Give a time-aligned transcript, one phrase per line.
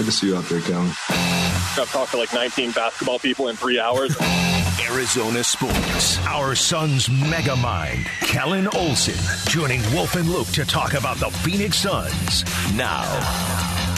[0.00, 0.88] I can see you out there, Kellan.
[1.10, 4.16] I've talked to like 19 basketball people in three hours.
[4.90, 6.18] Arizona Sports.
[6.20, 9.18] Our Suns mega mind, Kellan Olson,
[9.50, 12.44] joining Wolf and Luke to talk about the Phoenix Suns
[12.74, 13.89] now.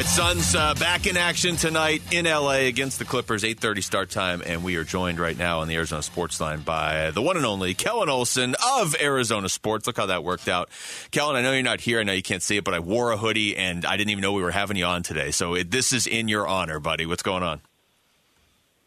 [0.00, 4.42] Right, Suns uh, back in action tonight in LA against the Clippers, 8:30 start time,
[4.46, 7.44] and we are joined right now on the Arizona Sports Line by the one and
[7.44, 9.86] only Kellan Olson of Arizona Sports.
[9.86, 10.70] Look how that worked out,
[11.10, 11.36] Kellan.
[11.36, 12.00] I know you're not here.
[12.00, 14.22] I know you can't see it, but I wore a hoodie, and I didn't even
[14.22, 15.32] know we were having you on today.
[15.32, 17.04] So it, this is in your honor, buddy.
[17.04, 17.60] What's going on?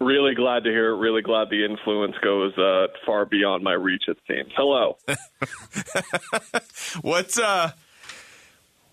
[0.02, 0.98] Really glad to hear it.
[0.98, 4.05] Really glad the influence goes uh, far beyond my reach.
[4.08, 4.52] It seems.
[4.55, 4.98] Hello.
[7.03, 7.73] What's uh?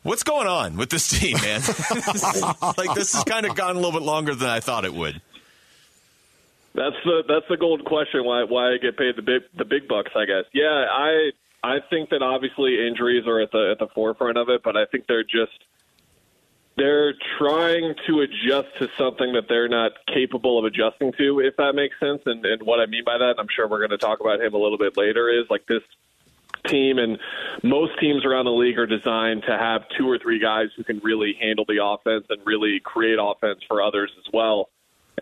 [0.02, 1.60] What's going on with this team, man?
[2.78, 5.20] like this has kind of gone a little bit longer than I thought it would.
[6.74, 8.24] That's the that's the gold question.
[8.24, 10.12] Why why I get paid the big the big bucks?
[10.16, 10.44] I guess.
[10.52, 11.30] Yeah, I
[11.62, 14.86] I think that obviously injuries are at the at the forefront of it, but I
[14.86, 15.64] think they're just
[16.76, 21.74] they're trying to adjust to something that they're not capable of adjusting to, if that
[21.74, 22.22] makes sense.
[22.24, 24.54] And, and what I mean by that, I'm sure we're going to talk about him
[24.54, 25.82] a little bit later, is like this
[26.70, 27.18] team and
[27.62, 31.00] most teams around the league are designed to have two or three guys who can
[31.02, 34.68] really handle the offense and really create offense for others as well.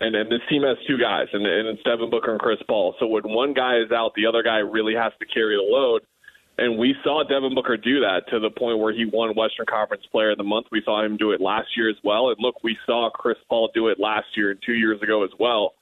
[0.01, 2.95] And, and this team has two guys, and, and it's Devin Booker and Chris Paul.
[2.99, 6.03] So when one guy is out, the other guy really has to carry the load.
[6.57, 10.03] And we saw Devin Booker do that to the point where he won Western Conference
[10.11, 10.67] Player of the Month.
[10.71, 12.29] We saw him do it last year as well.
[12.29, 15.29] And look, we saw Chris Paul do it last year and two years ago as
[15.39, 15.73] well.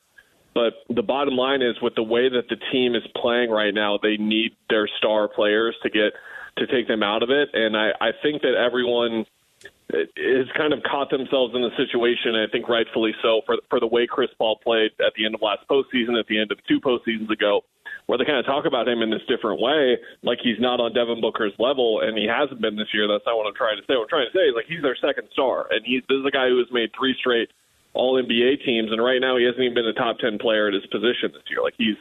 [0.57, 3.99] But the bottom line is, with the way that the team is playing right now,
[4.01, 6.13] they need their star players to get
[6.57, 7.49] to take them out of it.
[7.53, 9.27] And I, I think that everyone
[9.93, 12.33] has kind of caught themselves in the situation.
[12.33, 15.43] I think rightfully so for for the way Chris Paul played at the end of
[15.43, 17.61] last postseason, at the end of two postseasons ago,
[18.07, 20.91] where they kind of talk about him in this different way, like he's not on
[20.91, 23.07] Devin Booker's level, and he hasn't been this year.
[23.07, 23.93] That's not what I'm trying to say.
[23.93, 26.25] What I'm trying to say is like he's their second star, and he's this is
[26.25, 27.53] a guy who has made three straight
[27.93, 30.73] all NBA teams, and right now he hasn't even been a top ten player at
[30.73, 31.61] his position this year.
[31.61, 31.97] Like he's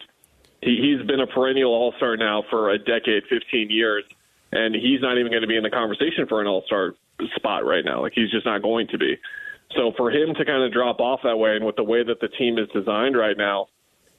[0.62, 4.04] he, he's been a perennial All Star now for a decade, fifteen years,
[4.52, 6.94] and he's not even going to be in the conversation for an All Star
[7.36, 8.02] spot right now.
[8.02, 9.16] Like he's just not going to be.
[9.74, 12.20] So for him to kind of drop off that way, and with the way that
[12.20, 13.66] the team is designed right now,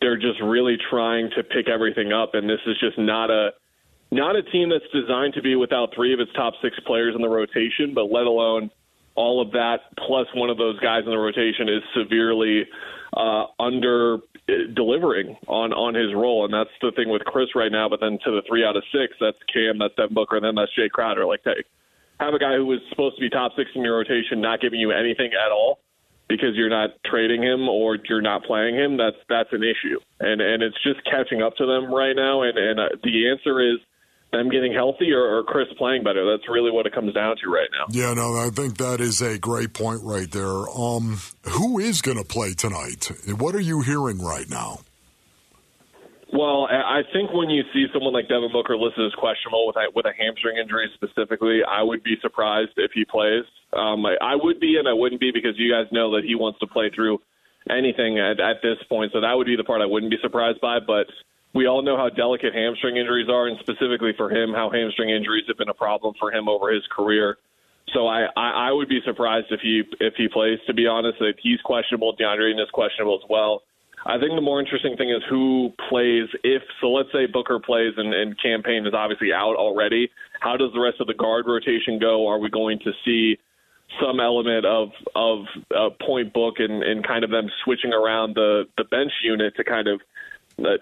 [0.01, 3.51] they're just really trying to pick everything up, and this is just not a
[4.11, 7.21] not a team that's designed to be without three of its top six players in
[7.21, 8.71] the rotation, but let alone
[9.17, 12.65] all of that plus one of those guys in the rotation is severely
[13.17, 14.19] uh, under
[14.73, 17.89] delivering on on his role, and that's the thing with Chris right now.
[17.89, 20.55] But then to the three out of six, that's Cam, that's Devin Booker, and then
[20.55, 21.25] that's Jae Crowder.
[21.25, 21.55] Like to
[22.19, 24.79] have a guy who was supposed to be top six in your rotation not giving
[24.79, 25.79] you anything at all
[26.29, 28.97] because you're not trading him or you're not playing him.
[28.97, 32.43] That's that's an issue, and and it's just catching up to them right now.
[32.43, 33.79] And and uh, the answer is
[34.31, 36.29] them getting healthy or, or, Chris playing better.
[36.29, 37.85] That's really what it comes down to right now.
[37.89, 40.69] Yeah, no, I think that is a great point right there.
[40.69, 43.09] Um, who is going to play tonight?
[43.37, 44.79] What are you hearing right now?
[46.33, 49.87] Well, I think when you see someone like Devin Booker listed as questionable with a,
[49.95, 53.45] with a hamstring injury specifically, I would be surprised if he plays.
[53.71, 56.35] Um, I, I would be, and I wouldn't be because you guys know that he
[56.35, 57.19] wants to play through
[57.69, 59.11] anything at, at this point.
[59.13, 60.79] So that would be the part I wouldn't be surprised by.
[60.79, 61.07] But
[61.57, 65.45] we all know how delicate hamstring injuries are, and specifically for him, how hamstring injuries
[65.47, 67.37] have been a problem for him over his career.
[67.93, 70.59] So I, I, I would be surprised if he if he plays.
[70.67, 73.63] To be honest, if he's questionable, DeAndre is questionable as well.
[74.05, 76.29] I think the more interesting thing is who plays.
[76.43, 80.11] If so, let's say Booker plays and, and Cam Payne is obviously out already.
[80.39, 82.27] How does the rest of the guard rotation go?
[82.27, 83.39] Are we going to see
[83.99, 88.65] some element of of uh, point book and, and kind of them switching around the
[88.77, 90.01] the bench unit to kind of
[90.59, 90.77] uh,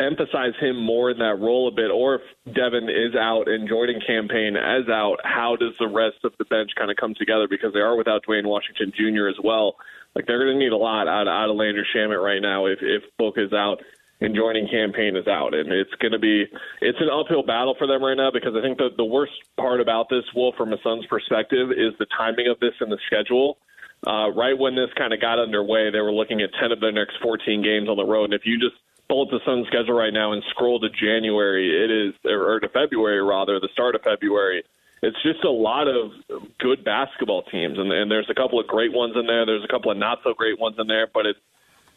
[0.00, 4.00] emphasize him more in that role a bit, or if Devin is out and Jordan
[4.06, 7.46] Cam Payne as out, how does the rest of the bench kind of come together?
[7.48, 9.28] Because they are without Duane Washington Jr.
[9.28, 9.76] as well.
[10.14, 12.78] Like they're going to need a lot out, out of Landry Shamet right now if
[12.82, 13.82] if Book is out
[14.20, 16.46] and joining Cam Payne is out, and it's going to be
[16.80, 19.80] it's an uphill battle for them right now because I think the the worst part
[19.80, 23.58] about this, Wolf, from a Suns perspective, is the timing of this and the schedule.
[24.06, 26.92] Uh, right when this kind of got underway, they were looking at 10 of their
[26.92, 28.24] next 14 games on the road.
[28.24, 28.76] And if you just
[29.08, 32.68] pull up the Suns schedule right now and scroll to January, it is or to
[32.68, 34.64] February rather, the start of February.
[35.02, 36.12] It's just a lot of
[36.58, 39.44] good basketball teams, and, and there's a couple of great ones in there.
[39.44, 41.38] There's a couple of not so great ones in there, but it's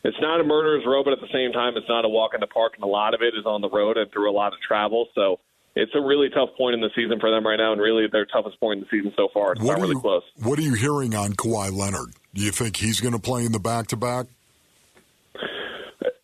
[0.04, 2.40] it's not a murderer's row, but at the same time, it's not a walk in
[2.40, 4.54] the park, and a lot of it is on the road and through a lot
[4.54, 5.08] of travel.
[5.16, 5.40] So
[5.76, 8.26] it's a really tough point in the season for them right now, and really their
[8.26, 9.54] toughest point in the season so far.
[9.54, 10.24] It's what not really you, close.
[10.44, 12.14] What are you hearing on Kawhi Leonard?
[12.34, 14.28] Do you think he's going to play in the back to back?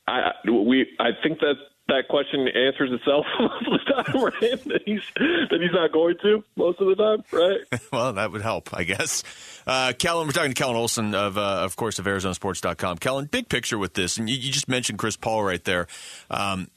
[0.08, 1.56] I we I think that
[1.88, 4.64] that question answers itself most of the time, right?
[4.66, 7.82] that he's that he's not going to most of the time, right?
[7.92, 9.24] well, that would help, I guess.
[9.68, 12.98] Uh, Kellan, we're talking to Kellan Olson of, uh, of course, of ArizonaSports.com.
[12.98, 15.88] Kellan, big picture with this, and you, you just mentioned Chris Paul right there.
[16.30, 16.70] Um,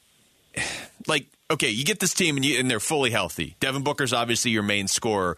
[1.07, 3.57] like, okay, you get this team and, you, and they're fully healthy.
[3.61, 5.37] Devin Booker's obviously your main scorer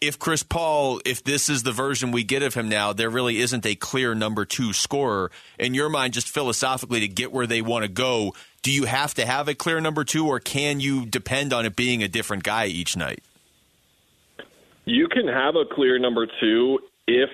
[0.00, 3.38] if Chris Paul, if this is the version we get of him now, there really
[3.38, 5.30] isn't a clear number two scorer.
[5.58, 9.14] In your mind, just philosophically, to get where they want to go, do you have
[9.14, 12.44] to have a clear number two, or can you depend on it being a different
[12.44, 13.22] guy each night?
[14.84, 17.30] You can have a clear number two if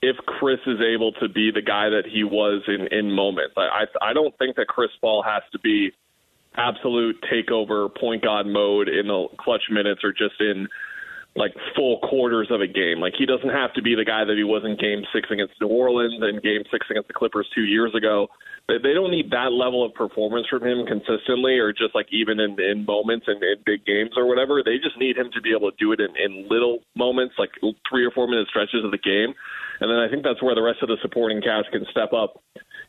[0.00, 3.54] if Chris is able to be the guy that he was in in moments.
[3.56, 5.92] I I, don't think that Chris Paul has to be
[6.56, 10.68] absolute takeover point guard mode in the clutch minutes or just in
[11.36, 13.00] like full quarters of a game.
[13.00, 15.54] Like he doesn't have to be the guy that he was in Game Six against
[15.60, 18.28] New Orleans and Game Six against the Clippers two years ago.
[18.68, 22.38] They, they don't need that level of performance from him consistently, or just like even
[22.38, 24.62] in, in moments and in big games or whatever.
[24.62, 27.50] They just need him to be able to do it in, in little moments, like
[27.90, 29.34] three or four minute stretches of the game.
[29.82, 32.38] And then I think that's where the rest of the supporting cast can step up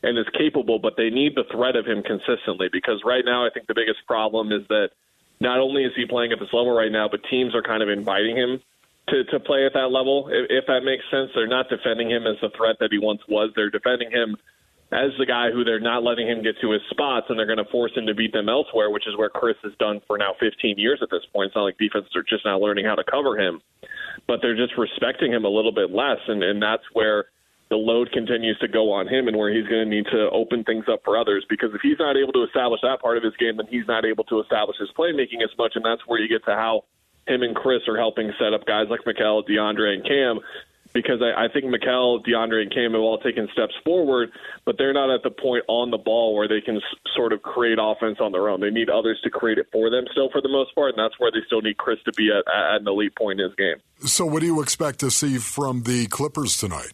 [0.06, 0.78] and is capable.
[0.78, 4.06] But they need the threat of him consistently because right now I think the biggest
[4.06, 4.94] problem is that
[5.40, 7.88] not only is he playing at this level right now, but teams are kind of
[7.88, 8.60] inviting him
[9.08, 11.30] to, to play at that level, if, if that makes sense.
[11.34, 13.50] They're not defending him as the threat that he once was.
[13.54, 14.36] They're defending him
[14.92, 17.62] as the guy who they're not letting him get to his spots, and they're going
[17.62, 20.34] to force him to beat them elsewhere, which is where Chris has done for now
[20.38, 21.48] 15 years at this point.
[21.48, 23.60] It's not like defenses are just not learning how to cover him,
[24.26, 27.26] but they're just respecting him a little bit less, and, and that's where
[27.68, 30.62] the load continues to go on him and where he's going to need to open
[30.62, 33.36] things up for others because if he's not able to establish that part of his
[33.36, 36.28] game, then he's not able to establish his playmaking as much, and that's where you
[36.28, 36.84] get to how
[37.26, 40.38] him and Chris are helping set up guys like Mikal, DeAndre, and Cam.
[40.94, 44.30] Because I, I think Mikal, DeAndre, and Cam have all taken steps forward,
[44.64, 46.82] but they're not at the point on the ball where they can s-
[47.14, 48.60] sort of create offense on their own.
[48.60, 51.18] They need others to create it for them still, for the most part, and that's
[51.18, 53.76] where they still need Chris to be at, at an elite point in his game.
[54.06, 56.92] So, what do you expect to see from the Clippers tonight?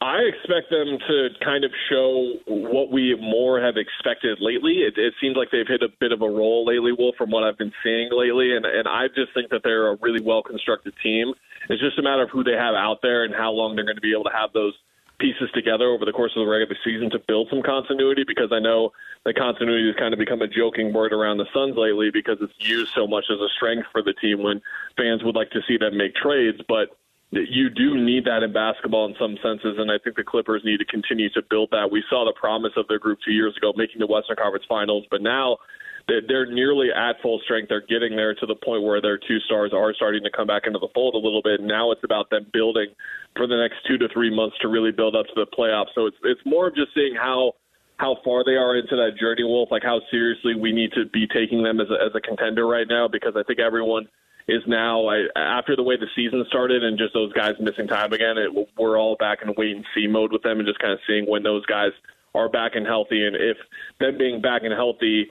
[0.00, 4.84] I expect them to kind of show what we more have expected lately.
[4.84, 7.44] It, it seems like they've hit a bit of a roll lately, Wolf, from what
[7.44, 10.92] I've been seeing lately, and, and I just think that they're a really well constructed
[11.02, 11.32] team.
[11.70, 13.96] It's just a matter of who they have out there and how long they're going
[13.96, 14.74] to be able to have those
[15.18, 18.60] pieces together over the course of the regular season to build some continuity because I
[18.60, 18.92] know
[19.24, 22.52] that continuity has kind of become a joking word around the Suns lately because it's
[22.58, 24.60] used so much as a strength for the team when
[24.96, 26.90] fans would like to see them make trades, but
[27.32, 30.78] you do need that in basketball in some senses, and I think the Clippers need
[30.78, 31.90] to continue to build that.
[31.90, 35.04] We saw the promise of their group two years ago, making the Western Conference Finals,
[35.10, 35.58] but now
[36.06, 37.68] they're nearly at full strength.
[37.68, 40.62] They're getting there to the point where their two stars are starting to come back
[40.66, 41.60] into the fold a little bit.
[41.60, 42.94] Now it's about them building
[43.34, 45.90] for the next two to three months to really build up to the playoffs.
[45.96, 47.54] So it's it's more of just seeing how
[47.96, 49.70] how far they are into that journey, Wolf.
[49.72, 52.86] Like how seriously we need to be taking them as a, as a contender right
[52.88, 54.06] now, because I think everyone
[54.48, 58.12] is now I, after the way the season started and just those guys missing time
[58.12, 58.38] again.
[58.38, 61.00] It, we're all back in wait and see mode with them and just kind of
[61.06, 61.90] seeing when those guys
[62.34, 63.56] are back and healthy, and if
[63.98, 65.28] them being back and healthy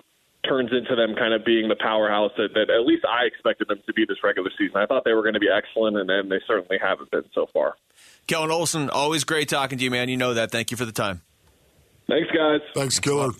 [0.47, 3.79] turns into them kind of being the powerhouse that, that at least I expected them
[3.85, 4.77] to be this regular season.
[4.77, 7.47] I thought they were going to be excellent, and, and they certainly haven't been so
[7.53, 7.75] far.
[8.27, 10.09] Kellan Olson, always great talking to you, man.
[10.09, 10.51] You know that.
[10.51, 11.21] Thank you for the time.
[12.07, 12.61] Thanks, guys.
[12.73, 13.31] Thanks, Killer.